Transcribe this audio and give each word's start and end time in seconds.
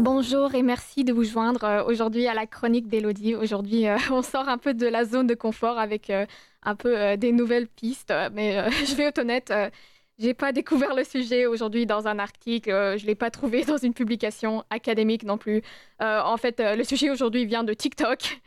Bonjour 0.00 0.54
et 0.54 0.62
merci 0.62 1.04
de 1.04 1.12
vous 1.12 1.24
joindre 1.24 1.64
euh, 1.64 1.84
aujourd'hui 1.84 2.26
à 2.26 2.34
la 2.34 2.46
chronique 2.46 2.86
d'Elodie. 2.88 3.34
Aujourd'hui, 3.34 3.88
euh, 3.88 3.96
on 4.10 4.22
sort 4.22 4.48
un 4.48 4.58
peu 4.58 4.74
de 4.74 4.86
la 4.86 5.04
zone 5.04 5.26
de 5.26 5.34
confort 5.34 5.78
avec 5.78 6.10
euh, 6.10 6.26
un 6.62 6.76
peu 6.76 7.16
des 7.16 7.32
nouvelles 7.32 7.66
pistes, 7.66 8.12
mais 8.32 8.70
je 8.86 8.94
vais 8.94 9.04
être 9.04 9.18
honnête, 9.18 9.52
j'ai 10.18 10.34
pas 10.34 10.52
découvert 10.52 10.94
le 10.94 11.04
sujet 11.04 11.46
aujourd'hui 11.46 11.86
dans 11.86 12.08
un 12.08 12.18
article, 12.18 12.70
je 12.98 13.06
l'ai 13.06 13.14
pas 13.14 13.30
trouvé 13.30 13.64
dans 13.66 13.76
une 13.76 13.94
publication 13.94 14.64
académique 14.70 15.22
non 15.22 15.38
plus. 15.38 15.62
en 16.00 16.36
fait, 16.36 16.60
le 16.60 16.82
sujet 16.84 17.10
aujourd'hui 17.10 17.46
vient 17.46 17.64
de 17.64 17.72
TikTok. 17.72 18.40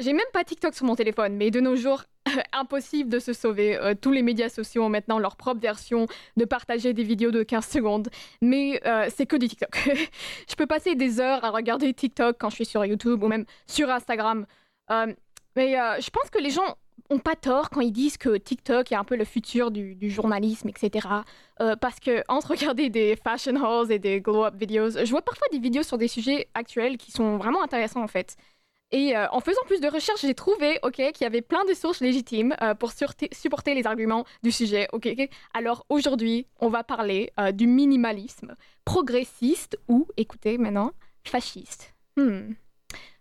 J'ai 0.00 0.12
même 0.12 0.26
pas 0.32 0.44
TikTok 0.44 0.74
sur 0.74 0.86
mon 0.86 0.96
téléphone, 0.96 1.36
mais 1.36 1.50
de 1.50 1.60
nos 1.60 1.76
jours, 1.76 2.04
impossible 2.52 3.10
de 3.10 3.18
se 3.18 3.32
sauver. 3.32 3.76
Euh, 3.76 3.94
tous 4.00 4.12
les 4.12 4.22
médias 4.22 4.48
sociaux 4.48 4.84
ont 4.84 4.88
maintenant 4.88 5.18
leur 5.18 5.36
propre 5.36 5.60
version 5.60 6.06
de 6.36 6.44
partager 6.44 6.92
des 6.92 7.02
vidéos 7.02 7.30
de 7.30 7.42
15 7.42 7.66
secondes. 7.66 8.08
Mais 8.40 8.80
euh, 8.86 9.08
c'est 9.14 9.26
que 9.26 9.36
du 9.36 9.48
TikTok. 9.48 9.76
je 10.48 10.54
peux 10.54 10.66
passer 10.66 10.94
des 10.94 11.20
heures 11.20 11.44
à 11.44 11.50
regarder 11.50 11.92
TikTok 11.92 12.36
quand 12.38 12.50
je 12.50 12.56
suis 12.56 12.66
sur 12.66 12.84
YouTube 12.84 13.22
ou 13.22 13.28
même 13.28 13.44
sur 13.66 13.90
Instagram. 13.90 14.46
Euh, 14.90 15.12
mais 15.56 15.74
je 16.00 16.08
pense 16.08 16.30
que 16.30 16.38
les 16.38 16.48
gens 16.48 16.76
ont 17.10 17.18
pas 17.18 17.36
tort 17.36 17.68
quand 17.68 17.82
ils 17.82 17.92
disent 17.92 18.16
que 18.16 18.38
TikTok 18.38 18.90
est 18.90 18.94
un 18.94 19.04
peu 19.04 19.16
le 19.16 19.26
futur 19.26 19.70
du, 19.70 19.94
du 19.94 20.08
journalisme, 20.08 20.70
etc. 20.70 21.06
parce 21.58 22.00
que 22.00 22.22
entre 22.26 22.52
regarder 22.52 22.88
des 22.88 23.16
fashion 23.16 23.56
hauls 23.56 23.92
et 23.92 23.98
des 23.98 24.22
glow-up 24.22 24.54
videos, 24.56 24.92
je 25.04 25.10
vois 25.10 25.20
parfois 25.20 25.46
des 25.52 25.58
vidéos 25.58 25.82
sur 25.82 25.98
des 25.98 26.08
sujets 26.08 26.48
actuels 26.54 26.96
qui 26.96 27.12
sont 27.12 27.36
vraiment 27.36 27.62
intéressants 27.62 28.02
en 28.02 28.08
fait. 28.08 28.34
Et 28.92 29.16
euh, 29.16 29.26
en 29.32 29.40
faisant 29.40 29.62
plus 29.66 29.80
de 29.80 29.88
recherches, 29.88 30.20
j'ai 30.20 30.34
trouvé 30.34 30.78
ok, 30.82 30.96
qu'il 30.96 31.22
y 31.22 31.24
avait 31.24 31.40
plein 31.40 31.64
de 31.64 31.72
sources 31.72 32.00
légitimes 32.00 32.54
euh, 32.62 32.74
pour 32.74 32.92
supporter 32.92 33.74
les 33.74 33.86
arguments 33.86 34.26
du 34.42 34.52
sujet. 34.52 34.86
ok 34.92 35.08
Alors 35.54 35.86
aujourd'hui, 35.88 36.46
on 36.60 36.68
va 36.68 36.84
parler 36.84 37.32
euh, 37.40 37.52
du 37.52 37.66
minimalisme 37.66 38.54
progressiste 38.84 39.78
ou, 39.88 40.06
écoutez 40.18 40.58
maintenant, 40.58 40.92
fasciste. 41.24 41.94
Hmm. 42.18 42.52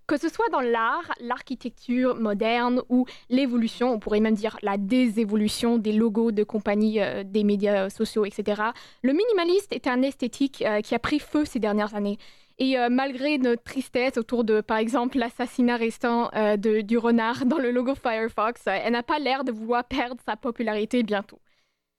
Que 0.07 0.17
ce 0.17 0.27
soit 0.27 0.49
dans 0.51 0.59
l'art, 0.59 1.09
l'architecture 1.21 2.15
moderne 2.15 2.81
ou 2.89 3.05
l'évolution, 3.29 3.93
on 3.93 3.99
pourrait 3.99 4.19
même 4.19 4.33
dire 4.33 4.57
la 4.61 4.77
désévolution 4.77 5.77
des 5.77 5.93
logos 5.93 6.33
de 6.33 6.43
compagnies, 6.43 6.99
des 7.23 7.45
médias 7.45 7.89
sociaux, 7.89 8.25
etc., 8.25 8.61
le 9.03 9.13
minimaliste 9.13 9.71
est 9.71 9.87
un 9.87 10.01
esthétique 10.01 10.65
qui 10.83 10.95
a 10.95 10.99
pris 10.99 11.19
feu 11.19 11.45
ces 11.45 11.59
dernières 11.59 11.95
années. 11.95 12.17
Et 12.57 12.77
euh, 12.77 12.89
malgré 12.89 13.37
notre 13.37 13.63
tristesse 13.63 14.17
autour 14.17 14.43
de, 14.43 14.61
par 14.61 14.77
exemple, 14.77 15.17
l'assassinat 15.17 15.77
restant 15.77 16.29
euh, 16.35 16.57
du 16.57 16.97
renard 16.97 17.45
dans 17.47 17.57
le 17.57 17.71
logo 17.71 17.95
Firefox, 17.95 18.67
euh, 18.67 18.77
elle 18.83 18.93
n'a 18.93 19.03
pas 19.03 19.19
l'air 19.19 19.43
de 19.43 19.51
vouloir 19.51 19.83
perdre 19.83 20.21
sa 20.25 20.35
popularité 20.35 21.03
bientôt. 21.03 21.39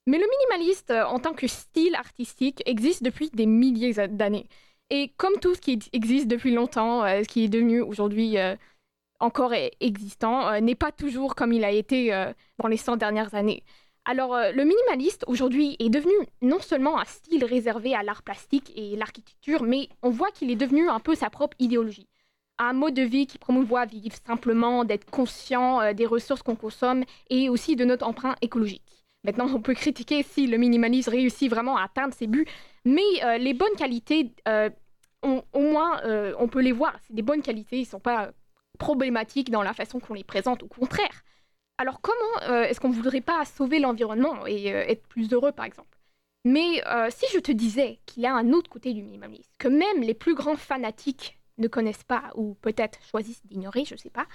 Mais 0.07 0.19
le 0.19 0.27
minimaliste, 0.27 0.91
en 0.91 1.21
tant 1.21 1.33
que 1.33 1.47
style 1.47 1.95
artistique, 1.95 2.63
existe 2.67 3.05
depuis 3.05 3.31
des 3.31 3.47
milliers 3.47 3.93
d'années. 4.09 4.49
Et 4.91 5.13
comme 5.17 5.39
tout 5.41 5.55
ce 5.55 5.61
qui 5.61 5.79
existe 5.93 6.27
depuis 6.27 6.53
longtemps, 6.53 7.03
ce 7.05 7.29
qui 7.29 7.45
est 7.45 7.49
devenu 7.49 7.81
aujourd'hui 7.81 8.37
encore 9.21 9.53
existant, 9.79 10.61
n'est 10.61 10.75
pas 10.75 10.91
toujours 10.91 11.37
comme 11.37 11.53
il 11.53 11.63
a 11.65 11.71
été 11.71 12.11
dans 12.59 12.67
les 12.67 12.77
100 12.77 12.97
dernières 12.97 13.37
années. 13.37 13.63
Alors, 14.05 14.35
euh, 14.35 14.51
le 14.51 14.65
minimaliste 14.65 15.25
aujourd'hui 15.29 15.77
est 15.79 15.89
devenu 15.89 16.13
non 16.41 16.59
seulement 16.59 16.99
un 16.99 17.05
style 17.05 17.45
réservé 17.45 17.95
à 17.95 18.03
l'art 18.03 18.23
plastique 18.23 18.73
et 18.75 18.97
l'architecture, 18.97 19.63
mais 19.63 19.89
on 20.03 20.11
voit 20.11 20.33
qu'il 20.33 20.51
est 20.51 20.57
devenu 20.57 20.89
un 20.89 20.99
peu 20.99 21.15
sa 21.15 21.31
propre 21.31 21.57
idéologie. 21.61 22.09
Un 22.59 22.73
mode 22.73 22.95
de 22.95 23.03
vie 23.03 23.29
qui 23.29 23.39
promouvoit 23.39 23.87
vivre 23.87 24.17
simplement, 24.27 24.85
d'être 24.85 25.09
conscient 25.09 25.81
euh, 25.81 25.93
des 25.93 26.07
ressources 26.07 26.43
qu'on 26.43 26.57
consomme 26.57 27.05
et 27.31 27.49
aussi 27.49 27.77
de 27.77 27.85
notre 27.85 28.05
empreinte 28.05 28.37
écologique. 28.43 29.05
Maintenant, 29.23 29.47
on 29.55 29.63
peut 29.63 29.75
critiquer 29.75 30.25
si 30.25 30.49
le 30.49 30.57
minimalisme 30.57 31.11
réussit 31.11 31.49
vraiment 31.49 31.77
à 31.77 31.85
atteindre 31.85 32.13
ses 32.13 32.27
buts, 32.27 32.47
mais 32.85 33.03
euh, 33.23 33.39
les 33.39 33.55
bonnes 33.55 33.77
qualités, 33.79 34.33
au 35.23 35.61
moins, 35.61 36.01
on 36.41 36.49
peut 36.49 36.61
les 36.61 36.73
voir. 36.73 36.99
C'est 37.07 37.15
des 37.15 37.23
bonnes 37.23 37.43
qualités, 37.43 37.77
ils 37.77 37.83
ne 37.83 37.87
sont 37.87 38.01
pas 38.01 38.33
problématiques 38.81 39.53
dans 39.53 39.63
la 39.63 39.73
façon 39.73 40.01
qu'on 40.01 40.15
les 40.15 40.25
présente, 40.25 40.65
au 40.65 40.67
contraire. 40.67 41.23
Alors 41.79 42.01
comment 42.01 42.43
euh, 42.49 42.63
est-ce 42.65 42.81
qu'on 42.81 42.91
ne 42.91 42.95
voudrait 42.95 43.21
pas 43.21 43.45
sauver 43.45 43.79
l'environnement 43.79 44.47
et 44.47 44.73
euh, 44.73 44.85
être 44.87 45.07
plus 45.09 45.33
heureux, 45.33 45.53
par 45.53 45.65
exemple? 45.65 45.99
Mais 46.45 46.85
euh, 46.87 47.09
si 47.11 47.27
je 47.33 47.39
te 47.39 47.53
disais 47.53 47.99
qu'il 48.07 48.23
y 48.23 48.27
a 48.27 48.35
un 48.35 48.53
autre 48.53 48.71
côté 48.71 48.93
du 48.93 49.03
minimalisme, 49.03 49.51
que 49.59 49.69
même 49.69 50.03
les 50.03 50.15
plus 50.15 50.35
grands 50.35 50.57
fanatiques 50.57 51.39
ne 51.59 51.69
connaissent 51.69 52.05
pas 52.05 52.31
ou 52.35 52.55
peut-être 52.55 52.99
choisissent 53.11 53.47
d'ignorer, 53.47 53.85
je 53.85 53.95
ne 53.95 53.99
sais 53.99 54.11
pas, 54.11 54.27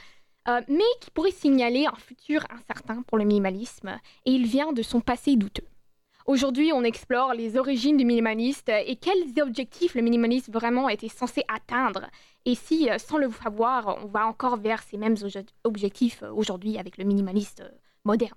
mais 0.70 0.86
qui 1.02 1.12
pourrait 1.12 1.32
signaler 1.32 1.88
un 1.88 1.96
futur 1.96 2.46
incertain 2.50 3.02
pour 3.02 3.18
le 3.18 3.26
minimalisme, 3.26 4.00
et 4.26 4.32
il 4.32 4.48
vient 4.48 4.72
de 4.72 4.82
son 4.82 5.02
passé 5.02 5.36
douteux. 5.36 5.68
Aujourd'hui, 6.28 6.74
on 6.74 6.84
explore 6.84 7.34
les 7.34 7.56
origines 7.56 7.96
du 7.96 8.04
minimaliste 8.04 8.68
et 8.68 8.98
quels 8.98 9.42
objectifs 9.42 9.96
le 9.96 10.02
minimaliste 10.02 10.52
vraiment 10.52 10.90
était 10.90 11.08
censé 11.08 11.46
atteindre. 11.48 12.08
Et 12.44 12.54
si, 12.54 12.90
euh, 12.90 12.98
sans 12.98 13.18
le 13.18 13.32
savoir, 13.32 13.98
on 14.04 14.08
va 14.08 14.28
encore 14.28 14.58
vers 14.58 14.84
ces 14.84 14.98
mêmes 14.98 15.16
objectifs 15.64 16.24
euh, 16.24 16.32
aujourd'hui 16.34 16.78
avec 16.78 16.98
le 16.98 17.06
minimaliste 17.06 17.62
euh, 17.62 17.70
moderne. 18.04 18.36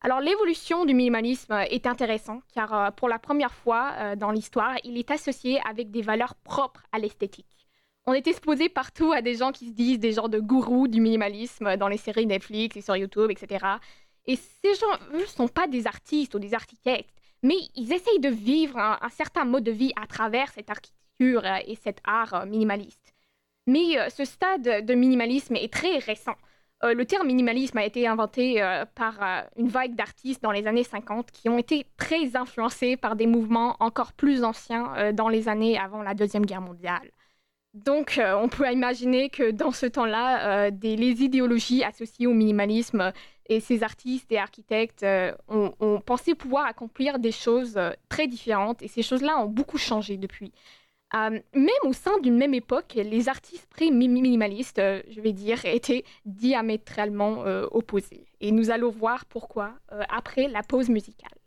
Alors 0.00 0.18
l'évolution 0.18 0.84
du 0.84 0.94
minimalisme 0.94 1.52
est 1.70 1.86
intéressante 1.86 2.42
car 2.52 2.92
pour 2.96 3.08
la 3.08 3.20
première 3.20 3.54
fois 3.54 4.16
dans 4.16 4.32
l'histoire, 4.32 4.74
il 4.82 4.98
est 4.98 5.12
associé 5.12 5.60
avec 5.64 5.92
des 5.92 6.02
valeurs 6.02 6.34
propres 6.34 6.82
à 6.90 6.98
l'esthétique. 6.98 7.68
On 8.06 8.12
est 8.12 8.26
exposé 8.26 8.68
partout 8.68 9.12
à 9.12 9.22
des 9.22 9.36
gens 9.36 9.52
qui 9.52 9.68
se 9.68 9.74
disent 9.74 10.00
des 10.00 10.10
genres 10.10 10.28
de 10.28 10.40
gourous 10.40 10.88
du 10.88 11.00
minimalisme 11.00 11.76
dans 11.76 11.86
les 11.86 11.98
séries 11.98 12.26
Netflix 12.26 12.76
et 12.76 12.80
sur 12.80 12.96
YouTube, 12.96 13.30
etc. 13.30 13.64
Et 14.26 14.36
ces 14.36 14.74
gens, 14.74 14.94
eux, 15.14 15.20
ne 15.20 15.26
sont 15.26 15.48
pas 15.48 15.66
des 15.66 15.86
artistes 15.86 16.34
ou 16.34 16.38
des 16.38 16.54
architectes, 16.54 17.10
mais 17.42 17.56
ils 17.74 17.92
essayent 17.92 18.20
de 18.20 18.28
vivre 18.28 18.78
un, 18.78 19.08
certain 19.10 19.44
mode 19.44 19.64
de 19.64 19.72
vie 19.72 19.92
à 20.00 20.06
travers 20.06 20.52
cette 20.52 20.70
architecture 20.70 21.44
euh, 21.44 21.58
et 21.66 21.74
cet 21.76 21.98
art 22.04 22.34
euh, 22.34 22.46
minimaliste. 22.46 23.14
Mais 23.66 23.98
euh, 23.98 24.08
ce 24.10 24.24
stade 24.24 24.86
de 24.86 24.94
minimalisme 24.94 25.56
est 25.56 25.72
très 25.72 25.98
récent. 25.98 26.36
le 26.82 27.04
terme 27.04 27.28
minimalisme 27.28 27.78
a 27.78 27.84
été 27.84 28.08
inventé 28.08 28.60
par 28.96 29.14
une 29.56 29.68
vague 29.68 29.94
d'artistes 29.94 30.42
dans 30.42 30.50
les 30.50 30.66
années 30.66 30.82
50 30.82 31.30
qui 31.30 31.48
ont 31.48 31.58
été 31.58 31.86
très 31.96 32.34
influencés 32.34 32.96
par 32.96 33.14
des 33.14 33.28
mouvements 33.28 33.76
encore 33.78 34.12
plus 34.12 34.42
anciens 34.42 35.12
dans 35.12 35.28
les 35.28 35.48
années 35.48 35.78
avant 35.78 36.02
la 36.02 36.14
Deuxième 36.14 36.44
Guerre 36.44 36.60
mondiale. 36.60 37.08
Donc, 37.72 38.20
on 38.20 38.48
peut 38.48 38.68
imaginer 38.72 39.30
que 39.30 39.52
dans 39.52 39.70
ce 39.70 39.86
temps-là, 39.86 40.70
les 40.70 41.22
idéologies 41.22 41.84
associées 41.84 42.26
au 42.26 42.34
minimalisme 42.34 43.12
et 43.56 43.60
ces 43.60 43.82
artistes 43.82 44.30
et 44.32 44.38
architectes 44.38 45.02
euh, 45.02 45.32
ont, 45.48 46.00
pensé 46.00 46.34
pouvoir 46.34 46.66
accomplir 46.66 47.18
des 47.18 47.32
choses 47.32 47.78
très 48.08 48.26
différentes 48.26 48.82
et 48.82 48.88
ces 48.88 49.02
choses-là 49.02 49.38
ont 49.38 49.46
beaucoup 49.46 49.78
changé 49.78 50.16
depuis. 50.16 50.52
même 51.12 51.84
au 51.84 51.92
sein 51.92 52.18
d'une 52.20 52.36
même 52.36 52.54
époque, 52.54 52.94
les 52.94 53.28
artistes 53.28 53.66
pré-minimalistes, 53.70 54.80
je 55.10 55.20
vais 55.20 55.32
dire, 55.32 55.64
étaient 55.78 56.04
diamétralement 56.24 57.44
opposés. 57.70 58.24
Et 58.40 58.52
nous 58.52 58.70
allons 58.70 58.90
voir 58.90 59.26
pourquoi 59.26 59.74
après 60.08 60.48
la 60.48 60.62
pause 60.62 60.88
musicale. 60.88 61.41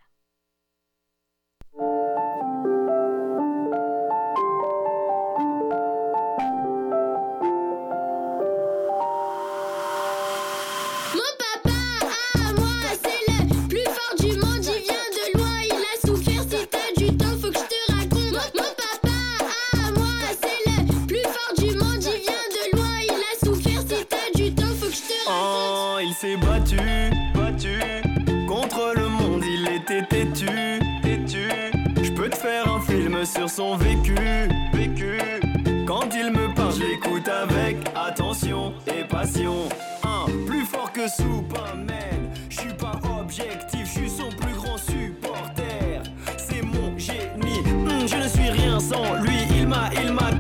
Son 33.55 33.77
vécu, 33.77 34.16
vécu. 34.73 35.17
Quand 35.88 36.09
il 36.13 36.31
me 36.31 36.53
parle, 36.53 36.73
j'écoute 36.73 37.28
avec 37.29 37.78
attention 37.96 38.73
et 38.85 39.05
passion. 39.05 39.69
Un 40.03 40.25
plus 40.46 40.66
fort 40.66 40.91
que 40.91 41.07
Superman, 41.07 42.31
je 42.49 42.59
suis 42.59 42.73
pas 42.73 42.99
objectif, 43.17 43.85
je 43.85 43.99
suis 43.99 44.09
son 44.09 44.28
plus 44.28 44.53
grand 44.55 44.78
supporter. 44.78 46.02
C'est 46.35 46.63
mon 46.63 46.97
génie, 46.97 47.61
hmm, 47.61 48.05
je 48.05 48.16
ne 48.17 48.28
suis 48.28 48.49
rien 48.49 48.78
sans 48.78 49.22
lui. 49.22 49.37
Il 49.52 49.67
m'a, 49.67 49.90
il 50.03 50.11
m'a 50.11 50.31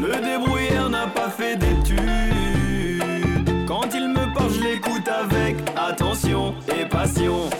Le 0.00 0.20
débrouillard 0.22 0.88
n'a 0.88 1.06
pas 1.08 1.28
fait 1.28 1.56
d'études. 1.56 1.98
Quand 3.66 3.88
il 3.92 4.08
me 4.08 4.32
parle, 4.34 4.52
je 4.52 4.60
l'écoute 4.60 5.08
avec 5.08 5.56
attention 5.76 6.54
et 6.68 6.84
passion. 6.84 7.50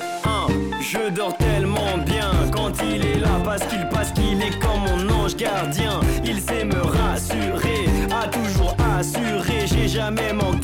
Je 0.81 1.11
dors 1.11 1.37
tellement 1.37 1.99
bien 2.06 2.31
quand 2.50 2.73
il 2.82 3.05
est 3.05 3.19
là 3.20 3.40
parce 3.44 3.62
qu'il 3.64 3.87
passe 3.88 4.11
qu'il 4.12 4.40
est 4.40 4.58
comme 4.58 4.81
mon 4.87 5.12
ange 5.12 5.37
gardien. 5.37 6.00
Il 6.25 6.40
sait 6.40 6.64
me 6.64 6.81
rassurer, 6.81 7.85
a 8.11 8.26
toujours 8.29 8.75
assuré, 8.99 9.67
j'ai 9.67 9.87
jamais 9.88 10.32
manqué 10.32 10.58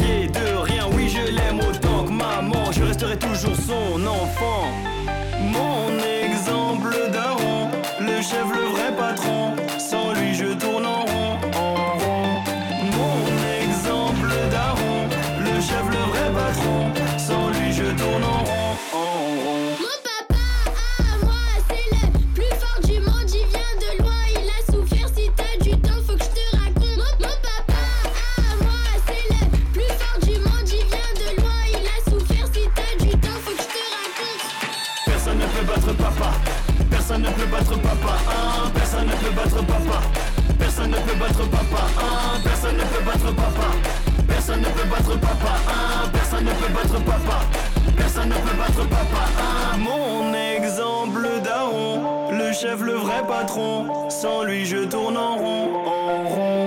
chef, 52.54 52.80
le 52.80 52.92
vrai 52.92 53.22
patron. 53.26 54.08
Sans 54.08 54.44
lui, 54.44 54.64
je 54.64 54.84
tourne 54.84 55.16
en 55.16 55.36
rond, 55.36 55.68
en 55.84 56.28
rond. 56.28 56.66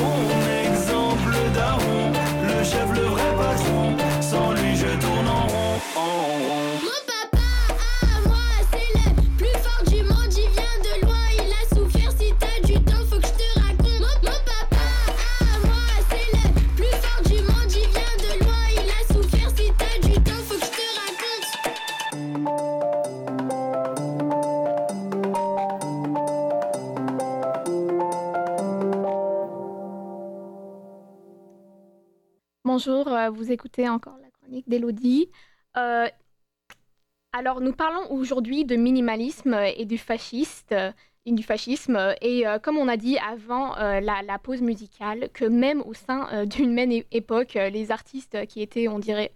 Mon 0.00 0.28
exemple 0.64 1.34
daron, 1.54 2.12
le 2.42 2.64
chef, 2.64 2.88
le 2.94 3.02
vrai 3.02 3.30
patron. 3.36 3.75
Bonjour, 32.76 33.08
euh, 33.08 33.30
vous 33.30 33.50
écoutez 33.52 33.88
encore 33.88 34.18
la 34.20 34.28
chronique 34.28 34.68
d'Elodie. 34.68 35.30
Euh, 35.78 36.08
alors, 37.32 37.62
nous 37.62 37.72
parlons 37.72 38.12
aujourd'hui 38.12 38.66
de 38.66 38.76
minimalisme 38.76 39.54
et 39.74 39.86
du 39.86 39.96
fasciste, 39.96 40.74
du 41.24 41.42
fascisme. 41.42 42.14
Et 42.20 42.46
euh, 42.46 42.58
comme 42.58 42.76
on 42.76 42.86
a 42.88 42.98
dit 42.98 43.16
avant 43.16 43.76
la, 43.76 44.38
pause 44.38 44.60
musicale, 44.60 45.30
que 45.32 45.46
même 45.46 45.80
au 45.86 45.94
sein 45.94 46.44
d'une 46.44 46.74
même 46.74 46.92
époque, 47.12 47.54
les 47.54 47.90
artistes 47.92 48.44
qui 48.44 48.60
étaient, 48.60 48.88
on 48.88 48.98
dirait, 48.98 49.32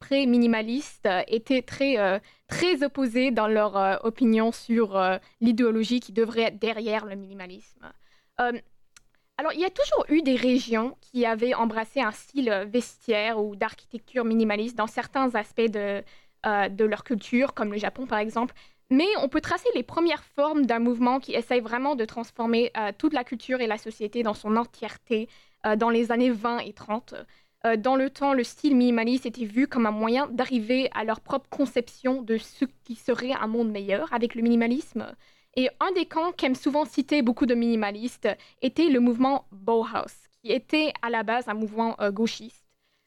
pré-minimalistes 0.00 1.08
étaient 1.28 1.62
très, 1.62 2.20
très 2.48 2.82
opposés 2.82 3.30
dans 3.30 3.46
leur 3.46 4.04
opinion 4.04 4.50
sur 4.50 5.00
l'idéologie 5.40 6.00
qui 6.00 6.10
devrait 6.10 6.48
être 6.48 6.58
derrière 6.58 7.06
le 7.06 7.14
minimalisme. 7.14 7.92
Alors, 9.40 9.54
il 9.54 9.60
y 9.60 9.64
a 9.64 9.70
toujours 9.70 10.04
eu 10.10 10.20
des 10.20 10.36
régions 10.36 10.98
qui 11.00 11.24
avaient 11.24 11.54
embrassé 11.54 12.02
un 12.02 12.10
style 12.10 12.50
vestiaire 12.68 13.42
ou 13.42 13.56
d'architecture 13.56 14.22
minimaliste 14.22 14.76
dans 14.76 14.86
certains 14.86 15.34
aspects 15.34 15.62
de, 15.62 16.04
euh, 16.44 16.68
de 16.68 16.84
leur 16.84 17.04
culture, 17.04 17.54
comme 17.54 17.72
le 17.72 17.78
Japon 17.78 18.06
par 18.06 18.18
exemple. 18.18 18.54
Mais 18.90 19.06
on 19.22 19.30
peut 19.30 19.40
tracer 19.40 19.70
les 19.74 19.82
premières 19.82 20.24
formes 20.24 20.66
d'un 20.66 20.78
mouvement 20.78 21.20
qui 21.20 21.32
essaye 21.32 21.60
vraiment 21.60 21.96
de 21.96 22.04
transformer 22.04 22.70
euh, 22.76 22.92
toute 22.98 23.14
la 23.14 23.24
culture 23.24 23.62
et 23.62 23.66
la 23.66 23.78
société 23.78 24.22
dans 24.22 24.34
son 24.34 24.56
entièreté 24.58 25.26
euh, 25.64 25.74
dans 25.74 25.88
les 25.88 26.12
années 26.12 26.28
20 26.30 26.58
et 26.58 26.74
30. 26.74 27.14
Euh, 27.64 27.76
dans 27.78 27.96
le 27.96 28.10
temps, 28.10 28.34
le 28.34 28.44
style 28.44 28.76
minimaliste 28.76 29.24
était 29.24 29.46
vu 29.46 29.66
comme 29.68 29.86
un 29.86 29.90
moyen 29.90 30.26
d'arriver 30.26 30.90
à 30.94 31.02
leur 31.04 31.22
propre 31.22 31.48
conception 31.48 32.20
de 32.20 32.36
ce 32.36 32.66
qui 32.84 32.94
serait 32.94 33.32
un 33.32 33.46
monde 33.46 33.70
meilleur 33.70 34.12
avec 34.12 34.34
le 34.34 34.42
minimalisme. 34.42 35.16
Et 35.56 35.68
un 35.80 35.90
des 35.92 36.06
camps 36.06 36.32
qu'aiment 36.32 36.54
souvent 36.54 36.84
citer 36.84 37.22
beaucoup 37.22 37.46
de 37.46 37.54
minimalistes 37.54 38.28
était 38.62 38.88
le 38.88 39.00
mouvement 39.00 39.46
Bauhaus, 39.50 40.28
qui 40.42 40.52
était 40.52 40.92
à 41.02 41.10
la 41.10 41.24
base 41.24 41.48
un 41.48 41.54
mouvement 41.54 42.00
euh, 42.00 42.12
gauchiste. 42.12 42.64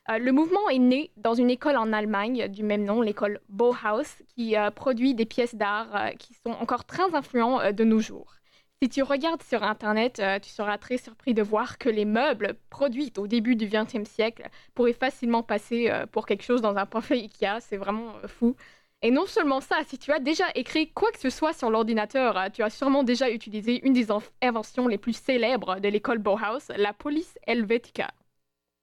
Euh, 0.09 0.17
le 0.17 0.33
mouvement 0.33 0.69
est 0.69 0.79
né 0.79 1.11
dans 1.15 1.33
une 1.33 1.49
école 1.49 1.77
en 1.77 1.93
Allemagne 1.93 2.49
du 2.49 2.63
même 2.63 2.83
nom, 2.83 3.01
l'école 3.01 3.39
Bauhaus, 3.47 4.21
qui 4.35 4.57
euh, 4.57 4.71
produit 4.71 5.13
des 5.13 5.25
pièces 5.25 5.55
d'art 5.55 6.11
qui 6.19 6.33
sont 6.33 6.51
encore 6.51 6.83
très 6.83 7.15
influents 7.15 7.71
de 7.71 7.83
nos 7.85 7.99
jours. 7.99 8.35
Si 8.81 8.89
tu 8.89 9.01
regardes 9.01 9.43
sur 9.43 9.63
Internet, 9.63 10.21
tu 10.41 10.49
seras 10.49 10.77
très 10.77 10.97
surpris 10.97 11.33
de 11.33 11.41
voir 11.41 11.77
que 11.77 11.87
les 11.87 12.03
meubles 12.03 12.57
produits 12.69 13.13
au 13.17 13.27
début 13.27 13.55
du 13.55 13.69
XXe 13.69 14.03
siècle 14.03 14.49
pourraient 14.73 14.91
facilement 14.91 15.41
passer 15.41 15.89
pour 16.11 16.25
quelque 16.25 16.43
chose 16.43 16.61
dans 16.61 16.75
un 16.75 16.85
parfait 16.85 17.15
Ikea. 17.15 17.61
C'est 17.61 17.77
vraiment 17.77 18.15
fou. 18.27 18.57
Et 19.03 19.11
non 19.11 19.25
seulement 19.27 19.61
ça, 19.61 19.83
si 19.85 19.97
tu 19.99 20.11
as 20.11 20.19
déjà 20.19 20.45
écrit 20.55 20.91
quoi 20.91 21.11
que 21.11 21.19
ce 21.19 21.29
soit 21.29 21.53
sur 21.53 21.69
l'ordinateur, 21.69 22.37
euh, 22.37 22.49
tu 22.49 22.63
as 22.63 22.69
sûrement 22.71 23.03
déjà 23.03 23.29
utilisé 23.29 23.85
une 23.85 23.93
des 23.93 24.07
inventions 24.41 24.87
les 24.87 24.97
plus 24.97 25.13
célèbres 25.15 25.79
de 25.79 25.89
l'école 25.89 26.19
Bauhaus, 26.19 26.71
la 26.75 26.93
police 26.93 27.37
Helvetica. 27.45 28.11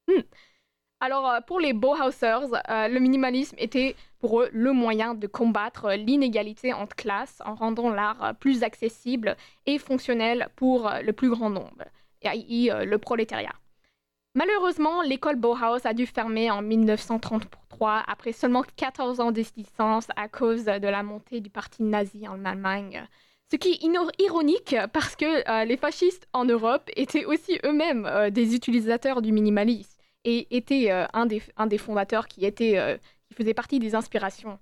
Hmm. 0.07 0.21
Alors, 1.01 1.27
euh, 1.29 1.41
pour 1.41 1.59
les 1.59 1.73
Bauhausers, 1.73 2.53
euh, 2.69 2.87
le 2.87 2.99
minimalisme 2.99 3.55
était 3.57 3.95
pour 4.19 4.41
eux 4.41 4.49
le 4.53 4.71
moyen 4.71 5.15
de 5.15 5.27
combattre 5.27 5.91
l'inégalité 5.93 6.73
entre 6.73 6.95
classes 6.95 7.41
en 7.43 7.55
rendant 7.55 7.89
l'art 7.89 8.35
plus 8.39 8.63
accessible 8.63 9.35
et 9.65 9.79
fonctionnel 9.79 10.49
pour 10.55 10.87
euh, 10.87 11.01
le 11.01 11.13
plus 11.13 11.29
grand 11.31 11.49
nombre, 11.49 11.83
euh, 12.25 12.85
le 12.85 12.97
prolétariat. 12.99 13.55
Malheureusement, 14.33 15.01
l'école 15.01 15.35
Bauhaus 15.35 15.85
a 15.85 15.93
dû 15.93 16.05
fermer 16.05 16.49
en 16.49 16.61
1933 16.61 18.03
après 18.07 18.31
seulement 18.31 18.63
14 18.77 19.19
ans 19.19 19.31
d'existence 19.31 20.07
à 20.15 20.29
cause 20.29 20.63
de 20.63 20.87
la 20.87 21.03
montée 21.03 21.41
du 21.41 21.49
parti 21.49 21.83
nazi 21.83 22.27
en 22.29 22.45
Allemagne. 22.45 23.05
Ce 23.51 23.57
qui 23.57 23.73
est 23.73 24.23
ironique 24.23 24.77
parce 24.93 25.17
que 25.17 25.49
euh, 25.49 25.65
les 25.65 25.75
fascistes 25.75 26.29
en 26.31 26.45
Europe 26.45 26.89
étaient 26.95 27.25
aussi 27.25 27.59
eux-mêmes 27.65 28.05
euh, 28.05 28.29
des 28.29 28.55
utilisateurs 28.55 29.21
du 29.21 29.33
minimalisme 29.33 29.99
et 30.23 30.55
étaient 30.55 30.89
euh, 30.91 31.05
un, 31.11 31.25
des, 31.25 31.77
fondateurs 31.77 32.29
qui, 32.29 32.45
était, 32.45 32.99
qui 33.27 33.33
faisait 33.33 33.53
partie 33.53 33.79
des 33.79 33.95
inspirations. 33.95 34.57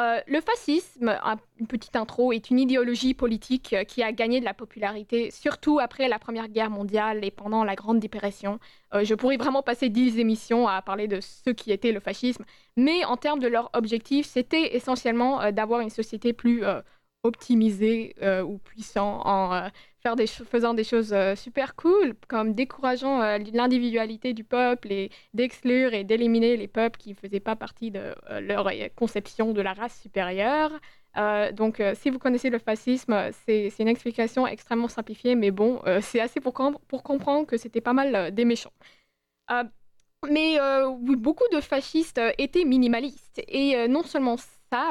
Euh, 0.00 0.20
le 0.28 0.40
fascisme, 0.40 1.08
un- 1.24 1.38
une 1.58 1.66
petite 1.66 1.96
intro, 1.96 2.32
est 2.32 2.50
une 2.50 2.60
idéologie 2.60 3.14
politique 3.14 3.72
euh, 3.72 3.82
qui 3.82 4.00
a 4.04 4.12
gagné 4.12 4.38
de 4.38 4.44
la 4.44 4.54
popularité, 4.54 5.32
surtout 5.32 5.80
après 5.80 6.06
la 6.08 6.20
Première 6.20 6.46
Guerre 6.48 6.70
mondiale 6.70 7.24
et 7.24 7.32
pendant 7.32 7.64
la 7.64 7.74
Grande 7.74 7.98
Dépression. 7.98 8.60
Euh, 8.94 9.04
je 9.04 9.14
pourrais 9.16 9.36
vraiment 9.36 9.62
passer 9.62 9.88
10 9.88 10.18
émissions 10.20 10.68
à 10.68 10.82
parler 10.82 11.08
de 11.08 11.20
ce 11.20 11.50
qui 11.50 11.72
était 11.72 11.90
le 11.90 11.98
fascisme, 11.98 12.44
mais 12.76 13.04
en 13.06 13.16
termes 13.16 13.40
de 13.40 13.48
leur 13.48 13.70
objectif, 13.72 14.24
c'était 14.26 14.76
essentiellement 14.76 15.50
d'avoir 15.50 15.80
une 15.80 15.90
société 15.90 16.32
plus 16.32 16.62
optimisée 17.24 18.14
ou 18.44 18.58
puissante 18.58 19.22
en 19.26 19.68
des 20.16 20.26
faisant 20.26 20.74
des 20.74 20.84
choses 20.84 21.12
euh, 21.12 21.34
super 21.34 21.74
cool, 21.76 22.14
comme 22.28 22.54
décourageant 22.54 23.20
euh, 23.20 23.38
l'individualité 23.52 24.32
du 24.34 24.44
peuple 24.44 24.92
et 24.92 25.10
d'exclure 25.34 25.94
et 25.94 26.04
d'éliminer 26.04 26.56
les 26.56 26.68
peuples 26.68 26.98
qui 26.98 27.10
ne 27.10 27.14
faisaient 27.14 27.40
pas 27.40 27.56
partie 27.56 27.90
de 27.90 28.14
euh, 28.30 28.40
leur 28.40 28.70
conception 28.96 29.52
de 29.52 29.60
la 29.60 29.72
race 29.72 30.00
supérieure. 30.00 30.72
Donc, 31.52 31.82
si 31.94 32.10
vous 32.10 32.20
connaissez 32.20 32.48
le 32.48 32.60
fascisme, 32.60 33.32
c'est 33.44 33.72
une 33.80 33.88
explication 33.88 34.46
extrêmement 34.46 34.86
simplifiée, 34.86 35.34
mais 35.34 35.50
bon, 35.50 35.82
c'est 36.00 36.20
assez 36.20 36.38
pour, 36.40 36.54
pour 36.86 37.02
comprendre 37.02 37.44
que 37.44 37.56
c'était 37.56 37.80
pas 37.80 37.92
mal 37.92 38.32
des 38.32 38.44
méchants. 38.44 38.72
Mais 40.30 40.58
beaucoup 41.00 41.48
de 41.52 41.60
fascistes 41.60 42.20
étaient 42.38 42.64
minimalistes. 42.64 43.42
Et 43.48 43.88
non 43.88 44.04
seulement 44.04 44.36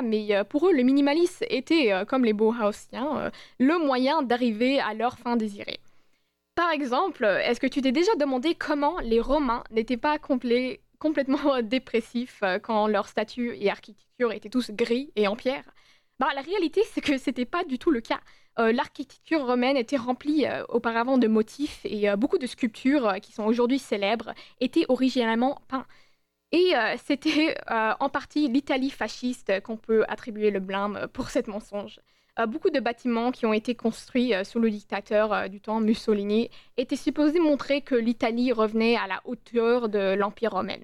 mais 0.04 0.36
euh, 0.36 0.44
pour 0.44 0.68
eux, 0.68 0.74
le 0.74 0.84
minimalisme 0.84 1.46
était, 1.50 1.94
euh, 1.94 2.06
comme 2.06 2.26
les 2.26 2.34
Bauhausiens, 2.34 3.18
euh, 3.18 3.30
le 3.60 3.78
moyen 3.78 4.22
d'arriver 4.22 4.80
à 4.80 4.94
leur 4.94 5.18
fin 5.18 5.36
désirée. 5.36 5.80
Par 6.56 6.72
exemple, 6.72 7.24
est-ce 7.24 7.60
que 7.60 7.68
tu 7.68 7.82
t'es 7.82 7.92
déjà 7.92 8.16
demandé 8.16 8.56
comment 8.56 9.00
les 9.00 9.20
Romains 9.20 9.64
n'étaient 9.70 9.98
pas 9.98 10.18
complètement 10.18 11.62
dépressifs 11.62 12.42
quand 12.64 12.88
leur 12.88 13.08
statue 13.08 13.56
et 13.60 13.70
architecture 13.70 14.32
étaient 14.32 14.50
tous 14.50 14.72
gris 14.72 15.12
et 15.16 15.28
en 15.28 15.36
pierre? 15.36 15.66
Bah, 16.20 16.30
La 16.34 16.42
réalité, 16.42 16.82
c'est 16.92 17.02
que 17.02 17.20
c'était 17.20 17.46
pas 17.46 17.64
du 17.64 17.78
tout 17.78 17.92
le 17.92 18.02
cas. 18.02 18.20
L'architecture 18.58 19.46
romaine 19.46 19.78
était 19.78 19.98
remplie 19.98 20.48
auparavant 20.70 21.20
de 21.20 21.28
motifs 21.28 21.82
et 21.84 22.08
beaucoup 22.18 22.40
de 22.40 22.48
sculptures 22.48 23.18
qui 23.22 23.32
sont 23.32 23.44
aujourd'hui 23.44 23.78
célèbres 23.78 24.34
étaient 24.60 24.86
originalement 24.90 25.62
peints. 25.68 25.86
Et 26.52 26.76
euh, 26.76 26.96
c'était 27.06 27.56
euh, 27.70 27.94
en 28.00 28.10
partie 28.10 28.48
l'Italie 28.48 28.90
fasciste 28.90 29.62
qu'on 29.62 29.78
peut 29.78 30.06
attribuer 30.08 30.52
le 30.52 30.60
blâme 30.60 31.08
pour 31.14 31.30
cet 31.30 31.48
mensonge. 31.48 32.00
Euh, 32.40 32.46
beaucoup 32.46 32.70
de 32.70 32.80
bâtiments 32.80 33.32
qui 33.32 33.46
ont 33.46 33.54
été 33.54 33.76
construits 33.76 34.34
sous 34.46 34.60
le 34.60 34.70
dictateur 34.70 35.50
du 35.50 35.60
temps 35.60 35.80
Mussolini 35.80 36.50
étaient 36.78 36.96
supposés 36.96 37.40
montrer 37.40 37.82
que 37.82 37.96
l'Italie 37.96 38.52
revenait 38.52 38.96
à 38.96 39.08
la 39.08 39.22
hauteur 39.26 39.90
de 39.90 40.14
l'Empire 40.14 40.52
romain. 40.52 40.80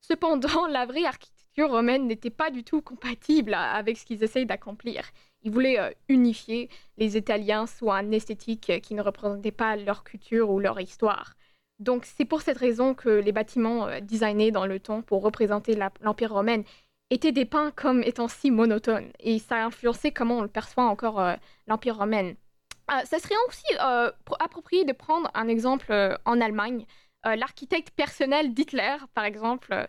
Cependant, 0.00 0.66
la 0.68 0.84
vraie 0.86 1.04
architecture 1.04 1.70
romaine 1.70 2.06
n'était 2.06 2.30
pas 2.30 2.50
du 2.50 2.64
tout 2.64 2.82
compatible 2.82 3.54
avec 3.54 3.96
ce 3.96 4.04
qu'ils 4.04 4.22
essayent 4.24 4.46
d'accomplir. 4.46 5.04
Ils 5.42 5.52
voulaient 5.52 5.96
unifier 6.08 6.68
les 6.98 7.16
Italiens 7.16 7.66
sous 7.66 7.90
un 7.90 8.10
esthétique 8.10 8.72
qui 8.82 8.94
ne 8.94 9.02
représentait 9.02 9.52
pas 9.52 9.76
leur 9.76 10.02
culture 10.02 10.50
ou 10.50 10.58
leur 10.58 10.80
histoire. 10.80 11.35
Donc 11.78 12.06
c'est 12.06 12.24
pour 12.24 12.40
cette 12.40 12.58
raison 12.58 12.94
que 12.94 13.08
les 13.08 13.32
bâtiments 13.32 13.86
euh, 13.86 14.00
designés 14.00 14.50
dans 14.50 14.66
le 14.66 14.80
temps 14.80 15.02
pour 15.02 15.22
représenter 15.22 15.76
l'Empire 16.00 16.32
romain 16.32 16.62
étaient 17.10 17.32
dépeints 17.32 17.70
comme 17.72 18.02
étant 18.02 18.28
si 18.28 18.50
monotones. 18.50 19.10
Et 19.20 19.38
ça 19.38 19.56
a 19.56 19.64
influencé 19.66 20.10
comment 20.10 20.38
on 20.38 20.42
le 20.42 20.48
perçoit 20.48 20.84
encore 20.84 21.20
euh, 21.20 21.34
l'Empire 21.66 21.98
romain. 21.98 22.32
Euh, 22.90 23.04
ça 23.04 23.18
serait 23.18 23.34
aussi 23.48 23.64
approprié 24.38 24.84
de 24.84 24.92
prendre 24.92 25.30
un 25.34 25.48
exemple 25.48 25.92
en 26.24 26.40
Allemagne. 26.40 26.86
L'architecte 27.24 27.90
personnel 27.90 28.54
d'Hitler, 28.54 28.98
par 29.12 29.24
exemple, 29.24 29.88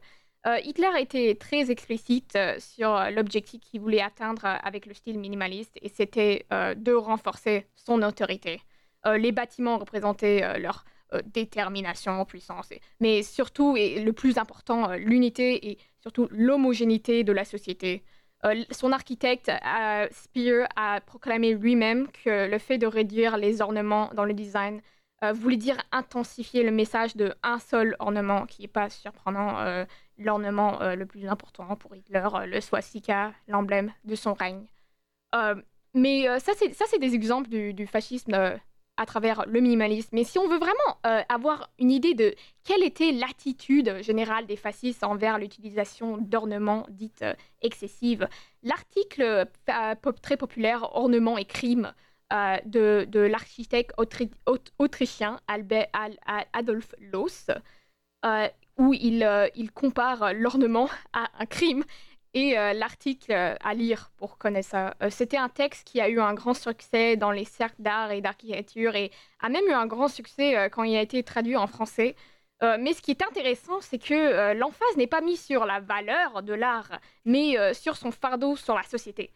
Hitler 0.63 0.89
était 0.97 1.35
très 1.35 1.69
explicite 1.69 2.35
sur 2.57 3.11
l'objectif 3.11 3.61
qu'il 3.61 3.79
voulait 3.81 4.01
atteindre 4.01 4.43
avec 4.63 4.87
le 4.87 4.95
style 4.95 5.19
minimaliste, 5.19 5.77
et 5.83 5.89
c'était 5.89 6.47
de 6.49 6.93
renforcer 6.93 7.67
son 7.75 8.01
autorité. 8.01 8.59
les 9.05 9.31
bâtiments 9.31 9.77
représentaient 9.77 10.57
leur 10.57 10.83
euh, 11.13 11.21
détermination, 11.25 12.25
puissance, 12.25 12.67
mais 12.99 13.23
surtout, 13.23 13.77
et 13.77 14.01
le 14.01 14.11
plus 14.11 14.37
important, 14.37 14.89
euh, 14.89 14.97
l'unité 14.97 15.69
et 15.69 15.77
surtout 16.01 16.27
l'homogénéité 16.31 17.23
de 17.23 17.31
la 17.31 17.45
société. 17.45 18.03
Euh, 18.43 18.65
son 18.71 18.91
architecte, 18.91 19.49
Speer, 20.11 20.65
a 20.75 20.99
proclamé 20.99 21.53
lui-même 21.53 22.09
que 22.11 22.49
le 22.49 22.57
fait 22.57 22.77
de 22.77 22.87
réduire 22.87 23.37
les 23.37 23.61
ornements 23.61 24.11
dans 24.15 24.25
le 24.25 24.33
design 24.33 24.81
voulait 25.33 25.55
dire 25.55 25.77
intensifier 25.93 26.61
le 26.61 26.71
message 26.71 27.15
de 27.15 27.33
un 27.41 27.57
seul 27.57 27.95
ornement, 27.99 28.45
qui 28.45 28.63
n'est 28.63 28.67
pas 28.67 28.89
surprenant, 28.89 29.85
l'ornement 30.19 30.77
le 30.93 31.05
plus 31.07 31.25
important 31.27 31.75
pour 31.75 31.95
Hitler, 31.95 32.27
le 32.45 32.61
swastika, 32.61 33.33
l'emblème 33.47 33.91
de 34.03 34.13
son 34.13 34.33
règne. 34.33 34.67
mais 35.95 36.27
ça, 36.39 36.51
c'est 36.53 36.99
des 36.99 37.15
exemples 37.15 37.49
du 37.49 37.87
fascisme 37.87 38.59
à 38.97 39.05
travers 39.05 39.45
le 39.47 39.61
minimalisme. 39.61 40.09
Mais 40.11 40.23
si 40.23 40.39
on 40.39 40.47
veut 40.47 40.57
vraiment 40.57 40.97
euh, 41.05 41.21
avoir 41.29 41.69
une 41.79 41.91
idée 41.91 42.15
de 42.15 42.35
quelle 42.63 42.83
était 42.83 43.11
l'attitude 43.11 44.01
générale 44.01 44.45
des 44.45 44.55
fascistes 44.55 45.03
envers 45.03 45.37
l'utilisation 45.37 46.17
d'ornements 46.17 46.85
dites 46.89 47.21
euh, 47.21 47.33
excessives, 47.61 48.27
l'article 48.63 49.21
euh, 49.69 49.95
très 50.21 50.37
populaire 50.37 50.95
Ornements 50.95 51.37
et 51.37 51.45
crimes 51.45 51.93
de, 52.65 53.05
de 53.05 53.19
l'architecte 53.21 53.93
autrichien 54.79 55.39
Albert, 55.47 55.87
Adolf 56.51 56.93
Loos, 56.99 57.47
où 58.77 58.93
il, 58.93 59.49
il 59.55 59.71
compare 59.71 60.33
l'ornement 60.33 60.89
à 61.13 61.29
un 61.39 61.45
crime 61.45 61.85
et 62.33 62.57
euh, 62.57 62.73
l'article 62.73 63.31
euh, 63.31 63.55
à 63.61 63.73
lire 63.73 64.11
pour 64.17 64.37
connaître 64.37 64.69
ça. 64.69 64.95
Euh, 65.01 65.09
c'était 65.09 65.37
un 65.37 65.49
texte 65.49 65.87
qui 65.87 66.01
a 66.01 66.09
eu 66.09 66.19
un 66.19 66.33
grand 66.33 66.53
succès 66.53 67.15
dans 67.17 67.31
les 67.31 67.45
cercles 67.45 67.81
d'art 67.81 68.11
et 68.11 68.21
d'architecture 68.21 68.95
et 68.95 69.11
a 69.39 69.49
même 69.49 69.65
eu 69.67 69.73
un 69.73 69.87
grand 69.87 70.07
succès 70.07 70.69
quand 70.71 70.83
il 70.83 70.95
a 70.95 71.01
été 71.01 71.23
traduit 71.23 71.55
en 71.55 71.67
français. 71.67 72.15
mais 72.61 72.93
ce 72.93 73.01
qui 73.01 73.11
est 73.11 73.23
intéressant, 73.23 73.81
c'est 73.81 73.99
que 73.99 74.53
l'emphase 74.53 74.97
n'est 74.97 75.07
pas 75.07 75.21
mise 75.21 75.43
sur 75.43 75.65
la 75.65 75.79
valeur 75.79 76.43
de 76.43 76.53
l'art, 76.53 76.99
mais 77.25 77.55
sur 77.73 77.95
son 77.97 78.11
fardeau 78.11 78.55
sur 78.55 78.75
la 78.75 78.83
société. 78.83 79.31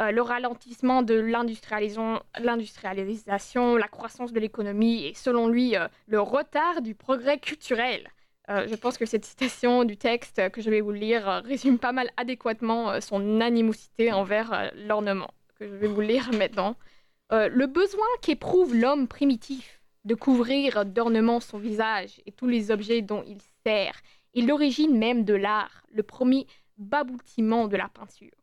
le 0.00 0.20
ralentissement 0.20 1.02
de 1.02 1.14
l'industrialisation, 1.14 3.76
la 3.76 3.88
croissance 3.88 4.32
de 4.32 4.40
l'économie 4.40 5.06
et 5.06 5.14
selon 5.14 5.48
lui 5.48 5.76
le 6.06 6.20
retard 6.20 6.82
du 6.82 6.94
progrès 6.96 7.38
culturel. 7.38 8.10
Euh, 8.50 8.66
je 8.68 8.74
pense 8.74 8.98
que 8.98 9.06
cette 9.06 9.24
citation 9.24 9.84
du 9.84 9.96
texte 9.96 10.50
que 10.50 10.60
je 10.60 10.68
vais 10.68 10.82
vous 10.82 10.92
lire 10.92 11.28
euh, 11.28 11.40
résume 11.40 11.78
pas 11.78 11.92
mal 11.92 12.10
adéquatement 12.18 12.90
euh, 12.90 13.00
son 13.00 13.40
animosité 13.40 14.12
envers 14.12 14.70
l'ornement, 14.74 15.32
que 15.58 15.66
je 15.66 15.74
vais 15.74 15.86
vous 15.88 16.02
lire 16.02 16.30
maintenant. 16.38 16.76
le 17.30 17.66
besoin 17.66 18.06
qu'éprouve 18.20 18.74
l'homme 18.74 19.08
primitif 19.08 19.80
de 20.04 20.14
couvrir 20.14 20.84
d'ornements 20.84 21.40
son 21.40 21.58
visage 21.58 22.20
et 22.26 22.32
tous 22.32 22.46
les 22.46 22.70
objets 22.70 23.00
dont 23.00 23.24
il 23.26 23.38
sert 23.64 23.94
est 24.34 24.42
l'origine 24.42 24.98
même 24.98 25.24
de 25.24 25.34
l'art, 25.34 25.82
le 25.90 26.02
premier 26.02 26.46
baboutiment 26.76 27.66
de 27.66 27.78
la 27.78 27.88
peinture. 27.88 28.36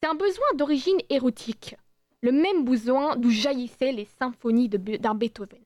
C'est 0.00 0.08
un 0.08 0.14
besoin 0.14 0.46
d'origine 0.54 1.00
érotique, 1.10 1.74
le 2.22 2.30
même 2.30 2.64
besoin 2.64 3.16
d'où 3.16 3.30
jaillissaient 3.30 3.92
les 3.92 4.04
symphonies 4.04 4.68
d'un 4.68 5.14
Beethoven 5.14 5.65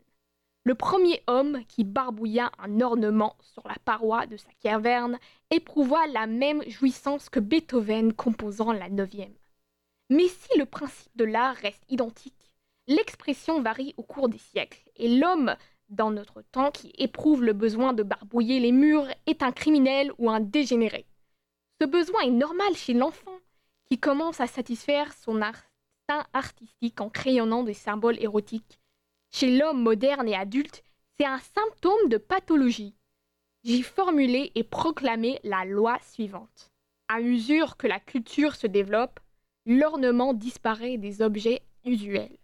le 0.64 0.74
premier 0.74 1.22
homme 1.26 1.64
qui 1.68 1.84
barbouilla 1.84 2.52
un 2.58 2.80
ornement 2.80 3.36
sur 3.54 3.66
la 3.66 3.76
paroi 3.84 4.26
de 4.26 4.36
sa 4.36 4.50
caverne 4.60 5.18
éprouva 5.50 6.06
la 6.08 6.26
même 6.26 6.62
jouissance 6.68 7.30
que 7.30 7.40
Beethoven 7.40 8.12
composant 8.12 8.72
la 8.72 8.90
neuvième. 8.90 9.34
Mais 10.10 10.28
si 10.28 10.58
le 10.58 10.66
principe 10.66 11.16
de 11.16 11.24
l'art 11.24 11.56
reste 11.56 11.84
identique, 11.88 12.54
l'expression 12.88 13.62
varie 13.62 13.94
au 13.96 14.02
cours 14.02 14.28
des 14.28 14.38
siècles, 14.38 14.82
et 14.96 15.08
l'homme, 15.08 15.54
dans 15.88 16.10
notre 16.10 16.42
temps, 16.42 16.70
qui 16.70 16.92
éprouve 16.98 17.42
le 17.42 17.52
besoin 17.52 17.94
de 17.94 18.02
barbouiller 18.02 18.60
les 18.60 18.72
murs 18.72 19.08
est 19.26 19.42
un 19.42 19.52
criminel 19.52 20.12
ou 20.18 20.28
un 20.28 20.40
dégénéré. 20.40 21.06
Ce 21.80 21.86
besoin 21.86 22.20
est 22.22 22.30
normal 22.30 22.74
chez 22.74 22.92
l'enfant, 22.92 23.38
qui 23.88 23.98
commence 23.98 24.40
à 24.40 24.46
satisfaire 24.46 25.12
son 25.14 25.40
instinct 25.40 26.26
artistique 26.34 27.00
en 27.00 27.08
crayonnant 27.08 27.62
des 27.62 27.74
symboles 27.74 28.20
érotiques 28.20 28.79
chez 29.30 29.56
l'homme 29.56 29.82
moderne 29.82 30.28
et 30.28 30.36
adulte, 30.36 30.82
c'est 31.18 31.26
un 31.26 31.38
symptôme 31.38 32.08
de 32.08 32.16
pathologie. 32.16 32.94
J'ai 33.64 33.82
formulé 33.82 34.52
et 34.54 34.64
proclamé 34.64 35.38
la 35.44 35.64
loi 35.64 35.98
suivante. 36.00 36.70
À 37.08 37.20
mesure 37.20 37.76
que 37.76 37.86
la 37.86 38.00
culture 38.00 38.54
se 38.54 38.66
développe, 38.66 39.20
l'ornement 39.66 40.32
disparaît 40.32 40.96
des 40.96 41.22
objets 41.22 41.62
usuels. 41.84 42.38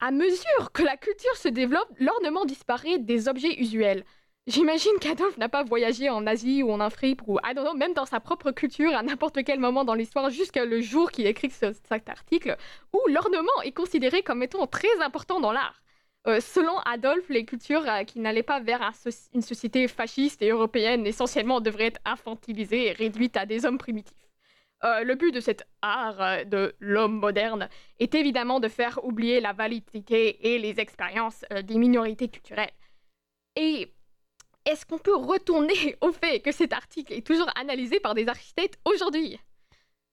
À 0.00 0.10
mesure 0.10 0.72
que 0.72 0.82
la 0.82 0.96
culture 0.96 1.36
se 1.36 1.48
développe, 1.48 1.92
l'ornement 1.98 2.44
disparaît 2.44 2.98
des 2.98 3.28
objets 3.28 3.60
usuels. 3.60 4.04
J'imagine 4.50 4.98
qu'Adolphe 5.00 5.38
n'a 5.38 5.48
pas 5.48 5.62
voyagé 5.62 6.10
en 6.10 6.26
Asie 6.26 6.64
ou 6.64 6.72
en 6.72 6.80
Afrique 6.80 7.20
ou 7.28 7.38
même 7.76 7.94
dans 7.94 8.04
sa 8.04 8.18
propre 8.18 8.50
culture 8.50 8.92
à 8.96 9.02
n'importe 9.04 9.44
quel 9.44 9.60
moment 9.60 9.84
dans 9.84 9.94
l'histoire 9.94 10.28
jusqu'à 10.28 10.64
le 10.64 10.80
jour 10.80 11.12
qu'il 11.12 11.28
écrit 11.28 11.50
cet 11.50 12.08
article, 12.08 12.56
où 12.92 12.98
l'ornement 13.06 13.62
est 13.62 13.70
considéré 13.70 14.24
comme 14.24 14.42
étant 14.42 14.66
très 14.66 15.00
important 15.00 15.38
dans 15.38 15.52
l'art. 15.52 15.80
Euh, 16.26 16.40
selon 16.40 16.76
Adolphe, 16.80 17.28
les 17.28 17.44
cultures 17.44 17.88
euh, 17.88 18.02
qui 18.02 18.18
n'allaient 18.18 18.42
pas 18.42 18.58
vers 18.58 18.92
une 19.32 19.40
société 19.40 19.86
fasciste 19.86 20.42
et 20.42 20.50
européenne 20.50 21.06
essentiellement 21.06 21.60
devraient 21.60 21.86
être 21.86 22.00
infantilisées 22.04 22.88
et 22.88 22.92
réduites 22.92 23.36
à 23.36 23.46
des 23.46 23.64
hommes 23.64 23.78
primitifs. 23.78 24.28
Euh, 24.82 25.04
le 25.04 25.14
but 25.14 25.32
de 25.32 25.38
cet 25.38 25.64
art 25.80 26.44
de 26.44 26.74
l'homme 26.80 27.20
moderne 27.20 27.68
est 28.00 28.16
évidemment 28.16 28.58
de 28.58 28.66
faire 28.66 28.98
oublier 29.04 29.40
la 29.40 29.52
validité 29.52 30.54
et 30.54 30.58
les 30.58 30.80
expériences 30.80 31.44
des 31.62 31.78
minorités 31.78 32.28
culturelles. 32.28 32.72
Et 33.54 33.92
est-ce 34.64 34.86
qu'on 34.86 34.98
peut 34.98 35.16
retourner 35.16 35.96
au 36.00 36.12
fait 36.12 36.40
que 36.40 36.52
cet 36.52 36.72
article 36.72 37.12
est 37.12 37.26
toujours 37.26 37.50
analysé 37.56 38.00
par 38.00 38.14
des 38.14 38.28
architectes 38.28 38.78
aujourd'hui? 38.84 39.38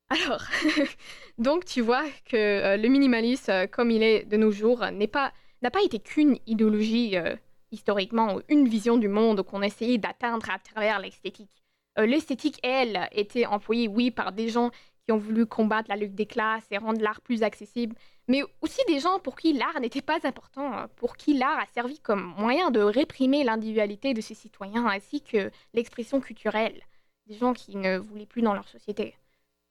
Alors, 0.09 0.43
donc 1.37 1.65
tu 1.65 1.81
vois 1.81 2.05
que 2.25 2.37
euh, 2.37 2.77
le 2.77 2.87
minimalisme, 2.87 3.51
euh, 3.51 3.67
comme 3.67 3.91
il 3.91 4.03
est 4.03 4.23
de 4.23 4.37
nos 4.37 4.51
jours, 4.51 4.79
n'a 4.79 5.07
pas, 5.07 5.33
pas 5.61 5.83
été 5.83 5.99
qu'une 5.99 6.37
idéologie 6.47 7.17
euh, 7.17 7.35
historiquement 7.71 8.39
une 8.47 8.69
vision 8.69 8.97
du 8.97 9.09
monde 9.09 9.41
qu'on 9.41 9.61
essayait 9.61 9.97
d'atteindre 9.97 10.49
à 10.49 10.59
travers 10.59 10.99
l'esthétique. 10.99 11.51
l'esthétique, 11.97 12.59
elle, 12.63 13.09
était 13.11 13.45
employée, 13.45 13.89
oui, 13.89 14.11
par 14.11 14.31
des 14.31 14.47
gens 14.47 14.71
ont 15.11 15.17
voulu 15.17 15.45
combattre 15.45 15.89
la 15.89 15.95
lutte 15.95 16.15
des 16.15 16.25
classes 16.25 16.65
et 16.71 16.77
rendre 16.77 17.01
l'art 17.01 17.21
plus 17.21 17.43
accessible, 17.43 17.95
mais 18.27 18.43
aussi 18.61 18.81
des 18.87 18.99
gens 18.99 19.19
pour 19.19 19.35
qui 19.35 19.53
l'art 19.53 19.79
n'était 19.79 20.01
pas 20.01 20.19
important, 20.23 20.73
hein, 20.73 20.89
pour 20.95 21.15
qui 21.15 21.33
l'art 21.33 21.59
a 21.59 21.65
servi 21.67 21.99
comme 21.99 22.33
moyen 22.37 22.71
de 22.71 22.81
réprimer 22.81 23.43
l'individualité 23.43 24.13
de 24.13 24.21
ses 24.21 24.33
citoyens 24.33 24.85
ainsi 24.87 25.21
que 25.21 25.51
l'expression 25.73 26.19
culturelle, 26.19 26.81
des 27.27 27.35
gens 27.35 27.53
qui 27.53 27.77
ne 27.77 27.97
voulaient 27.97 28.25
plus 28.25 28.41
dans 28.41 28.53
leur 28.53 28.67
société. 28.67 29.15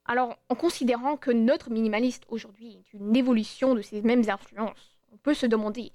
Alors, 0.06 0.38
en 0.48 0.54
considérant 0.54 1.16
que 1.16 1.30
notre 1.30 1.70
minimaliste 1.70 2.24
aujourd'hui 2.28 2.78
est 2.78 2.92
une 2.92 3.16
évolution 3.16 3.74
de 3.74 3.82
ces 3.82 4.02
mêmes 4.02 4.28
influences, 4.28 4.96
on 5.12 5.16
peut 5.16 5.34
se 5.34 5.46
demander 5.46 5.92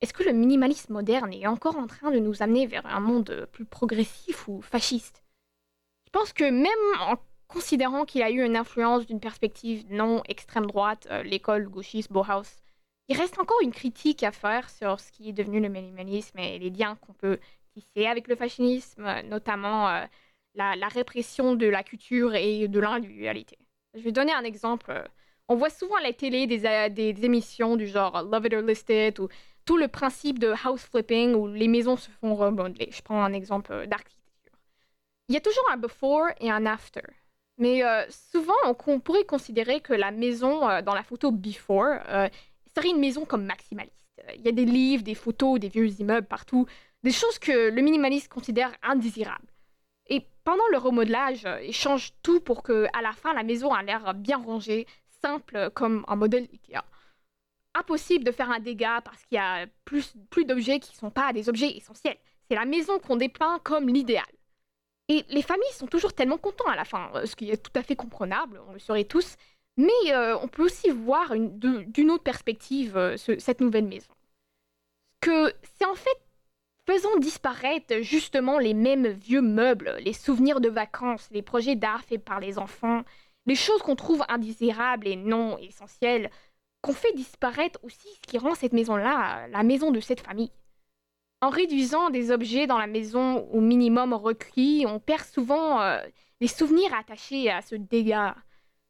est-ce 0.00 0.12
que 0.12 0.22
le 0.22 0.32
minimalisme 0.32 0.92
moderne 0.92 1.32
est 1.32 1.46
encore 1.46 1.76
en 1.76 1.86
train 1.86 2.10
de 2.10 2.18
nous 2.18 2.42
amener 2.42 2.66
vers 2.66 2.84
un 2.84 3.00
monde 3.00 3.48
plus 3.52 3.64
progressif 3.64 4.46
ou 4.48 4.60
fasciste? 4.60 5.22
Je 6.04 6.10
pense 6.10 6.32
que 6.32 6.44
même 6.44 7.00
en 7.00 7.16
considérant 7.54 8.04
qu'il 8.04 8.22
a 8.22 8.30
eu 8.30 8.44
une 8.44 8.56
influence 8.56 9.06
d'une 9.06 9.20
perspective 9.20 9.84
non 9.88 10.22
extrême 10.28 10.66
droite, 10.66 11.06
euh, 11.10 11.22
l'école 11.22 11.68
gauchiste 11.68 12.12
Bauhaus, 12.12 12.60
il 13.08 13.16
reste 13.16 13.38
encore 13.38 13.60
une 13.62 13.72
critique 13.72 14.22
à 14.22 14.32
faire 14.32 14.68
sur 14.70 14.98
ce 14.98 15.12
qui 15.12 15.28
est 15.28 15.32
devenu 15.32 15.60
le 15.60 15.68
minimalisme 15.68 16.38
et 16.38 16.58
les 16.58 16.70
liens 16.70 16.96
qu'on 16.96 17.12
peut 17.12 17.38
tisser 17.74 18.06
avec 18.06 18.28
le 18.28 18.36
fascisme, 18.36 19.06
notamment 19.28 19.88
euh, 19.88 20.04
la, 20.54 20.88
répression 20.88 21.54
de 21.54 21.66
la 21.66 21.82
culture 21.82 22.34
et 22.34 22.66
de 22.66 22.80
l'individualité. 22.80 23.58
Je 23.94 24.00
vais 24.00 24.12
donner 24.12 24.32
un 24.32 24.44
exemple. 24.44 25.08
On 25.48 25.56
voit 25.56 25.70
souvent 25.70 25.96
à 25.96 26.02
la 26.02 26.12
télé 26.12 26.46
des, 26.46 26.64
euh, 26.64 27.22
émissions 27.22 27.76
du 27.76 27.86
genre 27.86 28.22
Love 28.22 28.46
It 28.46 28.54
or 28.54 28.62
List 28.62 28.90
It 28.90 29.18
ou 29.18 29.28
tout 29.64 29.76
le 29.76 29.88
principe 29.88 30.38
de 30.38 30.52
house 30.64 30.82
flipping 30.82 31.34
où 31.34 31.46
les 31.46 31.68
maisons 31.68 31.96
se 31.96 32.10
font 32.10 32.34
remodeler. 32.34 32.88
Je 32.90 33.02
prends 33.02 33.22
un 33.22 33.32
exemple 33.32 33.72
euh, 33.72 33.86
d'architecture. 33.86 34.52
Il 35.28 35.34
y 35.34 35.38
a 35.38 35.40
toujours 35.40 35.68
un 35.72 35.76
before 35.76 36.28
et 36.40 36.50
un 36.50 36.66
after. 36.66 37.02
Mais 37.58 37.84
euh, 37.84 38.04
souvent, 38.10 38.54
on, 38.64 39.00
pourrait 39.00 39.24
considérer 39.24 39.80
que 39.80 39.92
la 39.92 40.10
maison 40.10 40.68
euh, 40.68 40.82
dans 40.82 40.94
la 40.94 41.02
photo 41.02 41.30
before 41.30 41.98
euh, 42.08 42.28
serait 42.74 42.90
une 42.90 42.98
maison 42.98 43.24
comme 43.24 43.44
maximaliste. 43.44 43.94
Il 44.34 44.42
y 44.42 44.48
a 44.48 44.52
des 44.52 44.64
livres, 44.64 45.02
des 45.02 45.14
photos, 45.14 45.60
des 45.60 45.68
vieux 45.68 45.88
immeubles 46.00 46.26
partout, 46.26 46.66
des 47.02 47.12
choses 47.12 47.38
que 47.38 47.70
le 47.70 47.82
minimaliste 47.82 48.28
considère 48.28 48.72
indésirables. 48.82 49.46
Et 50.08 50.26
pendant 50.42 50.66
le 50.70 50.78
remodelage, 50.78 51.46
il 51.62 51.72
change 51.72 52.12
tout 52.22 52.40
pour 52.40 52.62
que, 52.62 52.86
à 52.92 53.02
la 53.02 53.12
fin, 53.12 53.32
la 53.34 53.42
maison 53.42 53.72
a 53.72 53.82
l'air 53.82 54.14
bien 54.14 54.38
rangée, 54.38 54.86
simple 55.22 55.70
comme 55.74 56.04
un 56.08 56.16
modèle 56.16 56.48
Ikea. 56.52 56.84
Impossible 57.74 58.24
de 58.24 58.30
faire 58.30 58.50
un 58.50 58.60
dégât 58.60 59.00
parce 59.02 59.24
qu'il 59.24 59.36
y 59.36 59.40
a 59.40 59.66
plus, 59.84 60.14
plus 60.30 60.44
d'objets 60.44 60.80
qui 60.80 60.92
ne 60.92 60.98
sont 60.98 61.10
pas 61.10 61.32
des 61.32 61.48
objets 61.48 61.76
essentiels. 61.76 62.18
C'est 62.48 62.54
la 62.56 62.66
maison 62.66 62.98
qu'on 62.98 63.16
dépeint 63.16 63.58
comme 63.62 63.88
l'idéal. 63.88 64.24
Et 65.08 65.24
les 65.28 65.42
familles 65.42 65.72
sont 65.72 65.86
toujours 65.86 66.14
tellement 66.14 66.38
contents 66.38 66.68
à 66.68 66.76
la 66.76 66.84
fin, 66.84 67.10
euh, 67.14 67.26
ce 67.26 67.36
qui 67.36 67.50
est 67.50 67.62
tout 67.62 67.78
à 67.78 67.82
fait 67.82 67.96
comprenable, 67.96 68.60
on 68.68 68.72
le 68.72 68.78
saurait 68.78 69.04
tous. 69.04 69.36
Mais 69.76 69.90
euh, 70.12 70.38
on 70.38 70.48
peut 70.48 70.64
aussi 70.64 70.90
voir 70.90 71.34
d'une 71.36 72.10
autre 72.10 72.22
perspective 72.22 72.96
euh, 72.96 73.16
ce- 73.16 73.38
cette 73.38 73.60
nouvelle 73.60 73.86
maison. 73.86 74.12
Que 75.20 75.52
c'est 75.78 75.84
en 75.86 75.94
fait 75.94 76.18
faisant 76.86 77.16
disparaître 77.18 78.00
justement 78.02 78.58
les 78.58 78.74
mêmes 78.74 79.08
vieux 79.08 79.40
meubles, 79.40 79.96
les 80.00 80.12
souvenirs 80.12 80.60
de 80.60 80.68
vacances, 80.68 81.28
les 81.32 81.42
projets 81.42 81.76
d'art 81.76 82.04
faits 82.04 82.22
par 82.24 82.40
les 82.40 82.58
enfants, 82.58 83.02
les 83.46 83.54
choses 83.56 83.82
qu'on 83.82 83.96
trouve 83.96 84.22
indésirables 84.28 85.08
et 85.08 85.16
non 85.16 85.58
essentielles, 85.58 86.30
qu'on 86.82 86.92
fait 86.92 87.12
disparaître 87.14 87.80
aussi 87.82 88.08
ce 88.14 88.20
qui 88.20 88.38
rend 88.38 88.54
cette 88.54 88.74
maison-là 88.74 89.48
la 89.48 89.62
maison 89.62 89.90
de 89.90 90.00
cette 90.00 90.20
famille. 90.20 90.52
En 91.44 91.50
réduisant 91.50 92.08
des 92.08 92.30
objets 92.30 92.66
dans 92.66 92.78
la 92.78 92.86
maison 92.86 93.46
au 93.52 93.60
minimum 93.60 94.14
requis, 94.14 94.86
on 94.88 94.98
perd 94.98 95.24
souvent 95.24 95.82
euh, 95.82 95.98
les 96.40 96.46
souvenirs 96.48 96.94
attachés 96.94 97.50
à 97.50 97.60
ce 97.60 97.74
dégât, 97.74 98.34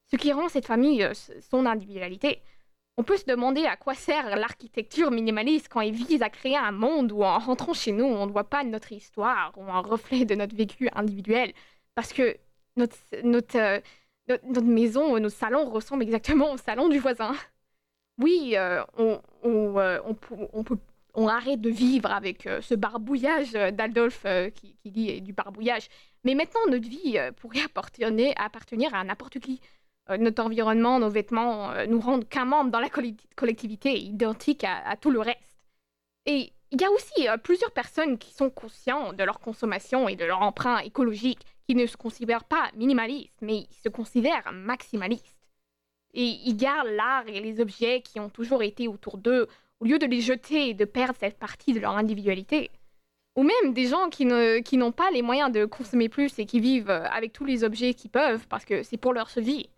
ce 0.09 0.17
qui 0.17 0.33
rend 0.33 0.49
cette 0.49 0.67
famille 0.67 1.03
euh, 1.03 1.13
son 1.51 1.67
individualité. 1.67 2.43
On 2.97 3.03
peut 3.03 3.17
se 3.17 3.25
demander 3.25 3.65
à 3.67 3.77
quoi 3.77 3.95
sert 3.95 4.37
l'architecture 4.37 5.11
minimaliste 5.11 5.69
quand 5.69 5.81
il 5.81 5.95
vise 5.95 6.23
à 6.23 6.31
créer 6.31 6.57
un 6.57 6.71
monde 6.71 7.11
où 7.11 7.25
en 7.25 7.41
rentrant 7.41 7.75
chez 7.75 7.91
nous, 7.91 8.05
on 8.05 8.25
ne 8.25 8.31
voit 8.31 8.49
pas 8.49 8.63
notre 8.63 8.93
histoire 8.93 9.53
ou 9.57 9.65
un 9.65 9.81
reflet 9.81 10.25
de 10.25 10.37
notre 10.37 10.55
vécu 10.55 10.89
individuel, 10.95 11.53
parce 11.97 12.13
que 12.13 12.37
notre, 12.77 12.97
euh, 13.57 13.81
maison, 14.63 15.19
notre 15.19 15.35
salon 15.35 15.69
ressemble 15.69 16.05
exactement 16.05 16.53
au 16.53 16.57
salon 16.57 16.89
du 16.89 17.01
voisin. 17.01 17.35
Oui, 18.19 18.55
euh, 18.57 18.85
euh, 19.01 19.19
on 19.43 20.63
peut 20.63 20.79
on 21.15 21.29
arrête 21.29 21.61
de 21.61 21.71
vivre 21.71 22.11
avec 22.11 22.47
euh, 22.47 22.61
ce 22.61 22.75
barbouillage 22.75 23.55
euh, 23.55 23.71
d'Adolphe 23.71 24.23
euh, 24.27 24.51
qui, 24.51 24.77
qui 24.77 24.91
dit 24.91 25.21
du 25.23 25.33
barbouillage. 25.33 25.89
Mais 26.25 26.35
maintenant, 26.35 26.61
notre 26.69 26.89
vie 26.89 27.19
pourrait 27.37 27.63
appartenir, 27.63 28.95
à 28.95 29.05
n'importe 29.05 29.39
qui. 29.41 29.61
Notre 30.19 30.43
environnement, 30.43 30.99
nos 30.99 31.11
vêtements 31.11 31.73
nous 31.87 32.01
rendent 32.01 32.27
qu'un 32.27 32.47
membre 32.47 32.71
dans 32.71 32.81
la 32.81 32.89
collecti- 32.89 33.27
collectivité, 33.37 33.99
identique 33.99 34.65
à, 34.65 34.97
tout 34.97 35.11
le 35.11 35.21
reste. 35.21 35.55
Et 36.25 36.53
il 36.71 36.81
y 36.81 36.85
a 36.85 36.91
aussi 36.91 37.27
plusieurs 37.43 37.73
personnes 37.73 38.17
qui 38.17 38.33
sont 38.33 38.49
conscients 38.49 39.13
de 39.13 39.23
leur 39.23 39.39
consommation 39.39 40.09
et 40.09 40.17
de 40.17 40.25
leur 40.25 40.41
empreinte 40.41 40.87
écologique, 40.87 41.41
qui 41.69 41.75
ne 41.75 41.87
se 41.87 41.99
considèrent 41.99 42.45
pas 42.45 42.71
minimalistes, 42.75 43.37
mais 43.43 43.67
se 43.83 43.91
considèrent 43.91 44.51
maximalistes. 44.53 45.49
Et 46.15 46.25
ils 46.25 46.57
gardent 46.57 46.89
l'art 46.89 47.29
et 47.29 47.41
les 47.41 47.61
objets 47.61 48.01
qui 48.01 48.19
ont 48.19 48.31
toujours 48.31 48.63
été 48.63 48.89
autour 48.89 49.19
d'eux 49.19 49.47
au 49.81 49.85
lieu 49.85 49.99
de 49.99 50.07
les 50.07 50.21
jeter 50.21 50.71
et 50.71 50.75
de 50.75 50.85
perdre 50.85 51.19
cette 51.19 51.39
partie 51.39 51.73
de 51.73 51.81
leur 51.81 51.97
individualité. 51.97 52.71
Ou 53.37 53.43
même 53.43 53.75
des 53.75 53.87
gens 53.87 54.09
qui 54.11 54.25
n'ont 54.25 54.93
pas 54.93 55.11
les 55.11 55.23
moyens 55.23 55.51
de 55.51 55.65
consommer 55.65 56.09
plus 56.09 56.39
et 56.39 56.47
qui 56.47 56.61
vivent 56.61 56.91
euh, 56.91 57.05
avec 57.07 57.33
tous 57.33 57.45
les 57.45 57.65
objets 57.65 57.95
qu'ils 57.95 58.11
peuvent 58.11 58.47
parce 58.49 58.65
que 58.65 58.83
c'est 58.85 58.97
pour 58.97 59.13
leur 59.13 59.29
survie. 59.29 59.69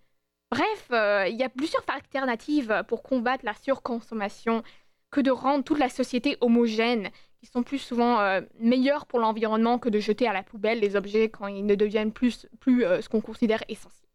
Bref, 0.50 0.88
euh, 0.92 1.26
il 1.28 1.36
y 1.36 1.42
a 1.42 1.48
plusieurs 1.48 1.84
alternatives 1.88 2.84
pour 2.86 3.02
combattre 3.02 3.44
la 3.44 3.54
surconsommation 3.54 4.62
que 5.10 5.20
de 5.20 5.30
rendre 5.30 5.64
toute 5.64 5.78
la 5.78 5.88
société 5.88 6.36
homogène, 6.40 7.08
qui 7.40 7.46
sont 7.46 7.62
plus 7.62 7.78
souvent 7.78 8.20
euh, 8.20 8.42
meilleures 8.58 9.06
pour 9.06 9.18
l'environnement 9.20 9.78
que 9.78 9.88
de 9.88 10.00
jeter 10.00 10.28
à 10.28 10.34
la 10.34 10.42
poubelle 10.42 10.80
les 10.80 10.94
objets 10.94 11.30
quand 11.30 11.46
ils 11.46 11.64
ne 11.64 11.74
deviennent 11.74 12.12
plus, 12.12 12.46
plus 12.60 12.82
ce 12.82 13.08
qu'on 13.08 13.22
considère 13.22 13.62
essentiel. 13.68 14.05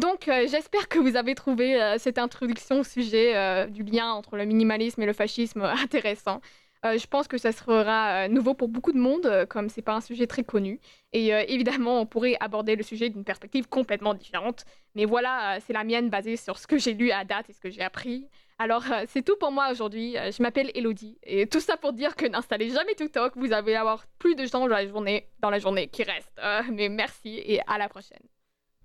Donc, 0.00 0.28
euh, 0.28 0.46
j'espère 0.48 0.88
que 0.88 0.98
vous 0.98 1.14
avez 1.16 1.34
trouvé 1.34 1.78
euh, 1.78 1.98
cette 1.98 2.16
introduction 2.16 2.80
au 2.80 2.84
sujet 2.84 3.36
euh, 3.36 3.66
du 3.66 3.82
lien 3.82 4.10
entre 4.12 4.38
le 4.38 4.46
minimalisme 4.46 5.02
et 5.02 5.06
le 5.06 5.12
fascisme 5.12 5.60
intéressant. 5.62 6.40
Je 6.82 7.06
pense 7.06 7.28
que 7.28 7.36
ça 7.36 7.52
sera 7.52 8.26
nouveau 8.28 8.54
pour 8.54 8.68
beaucoup 8.68 8.92
de 8.92 8.98
monde, 8.98 9.44
comme 9.50 9.68
c'est 9.68 9.82
pas 9.82 9.92
un 9.92 10.00
sujet 10.00 10.26
très 10.26 10.44
connu. 10.44 10.80
Et 11.12 11.28
évidemment, 11.28 12.00
on 12.00 12.06
pourrait 12.06 12.38
aborder 12.40 12.74
le 12.74 12.82
sujet 12.82 13.10
d'une 13.10 13.22
perspective 13.22 13.68
complètement 13.68 14.14
différente. 14.14 14.64
Mais 14.94 15.04
voilà, 15.04 15.58
c'est 15.60 15.74
la 15.74 15.84
mienne 15.84 16.08
basée 16.08 16.38
sur 16.38 16.58
ce 16.58 16.66
que 16.66 16.78
j'ai 16.78 16.94
lu 16.94 17.10
à 17.10 17.26
date 17.26 17.50
et 17.50 17.52
ce 17.52 17.60
que 17.60 17.68
j'ai 17.68 17.82
appris. 17.82 18.30
Alors, 18.58 18.82
c'est 19.08 19.20
tout 19.20 19.36
pour 19.38 19.52
moi 19.52 19.70
aujourd'hui. 19.70 20.14
Je 20.14 20.42
m'appelle 20.42 20.70
Elodie. 20.74 21.18
Et 21.22 21.46
tout 21.46 21.60
ça 21.60 21.76
pour 21.76 21.92
dire 21.92 22.16
que 22.16 22.24
n'installez 22.24 22.70
jamais 22.70 22.94
TikTok. 22.94 23.34
Vous 23.36 23.52
allez 23.52 23.74
avoir 23.74 24.06
plus 24.18 24.34
de 24.34 24.46
gens 24.46 24.60
dans 24.60 24.66
la 24.68 24.86
journée, 24.86 25.26
dans 25.40 25.50
la 25.50 25.58
journée 25.58 25.88
qui 25.88 26.02
reste. 26.02 26.40
Mais 26.72 26.88
merci 26.88 27.42
et 27.44 27.60
à 27.66 27.76
la 27.76 27.90
prochaine. 27.90 28.22